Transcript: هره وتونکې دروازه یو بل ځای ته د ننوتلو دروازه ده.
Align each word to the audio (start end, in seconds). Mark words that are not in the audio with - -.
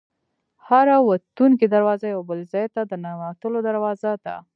هره 0.67 0.97
وتونکې 1.09 1.65
دروازه 1.69 2.05
یو 2.13 2.21
بل 2.29 2.39
ځای 2.53 2.65
ته 2.75 2.81
د 2.89 2.91
ننوتلو 3.03 3.59
دروازه 3.67 4.11
ده. 4.23 4.35